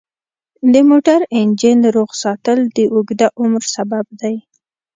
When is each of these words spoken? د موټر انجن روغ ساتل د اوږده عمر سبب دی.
د 0.73 0.75
موټر 0.89 1.19
انجن 1.39 1.79
روغ 1.95 2.09
ساتل 2.23 2.59
د 2.77 2.77
اوږده 2.93 3.27
عمر 3.39 3.63
سبب 3.75 4.05
دی. 4.21 4.35